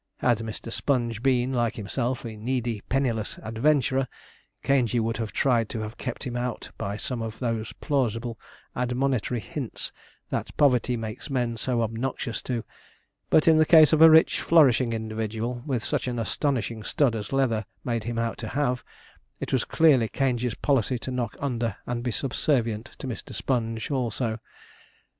Had 0.17 0.39
Mr. 0.39 0.71
Sponge 0.71 1.21
been, 1.21 1.53
like 1.53 1.75
himself, 1.75 2.25
a 2.25 2.35
needy, 2.35 2.81
penniless 2.89 3.37
adventurer, 3.43 4.07
Caingey 4.63 4.99
would 4.99 5.17
have 5.17 5.31
tried 5.31 5.69
to 5.69 5.81
have 5.81 5.95
kept 5.97 6.23
him 6.23 6.35
out 6.35 6.71
by 6.79 6.97
some 6.97 7.21
of 7.21 7.37
those 7.37 7.71
plausible, 7.73 8.39
admonitory 8.75 9.39
hints, 9.39 9.91
that 10.31 10.57
poverty 10.57 10.97
makes 10.97 11.29
men 11.29 11.55
so 11.55 11.83
obnoxious 11.83 12.41
to; 12.41 12.63
but 13.29 13.47
in 13.47 13.59
the 13.59 13.63
case 13.63 13.93
of 13.93 14.01
a 14.01 14.09
rich, 14.09 14.41
flourishing 14.41 14.91
individual, 14.91 15.61
with 15.67 15.83
such 15.83 16.07
an 16.07 16.17
astonishing 16.17 16.81
stud 16.81 17.15
as 17.15 17.31
Leather 17.31 17.67
made 17.83 18.05
him 18.05 18.17
out 18.17 18.39
to 18.39 18.47
have, 18.47 18.83
it 19.39 19.53
was 19.53 19.63
clearly 19.63 20.09
Caingey's 20.09 20.55
policy 20.55 20.97
to 20.97 21.11
knock 21.11 21.35
under 21.39 21.75
and 21.85 22.01
be 22.01 22.09
subservient 22.09 22.85
to 22.97 23.05
Mr. 23.05 23.35
Sponge 23.35 23.91
also. 23.91 24.39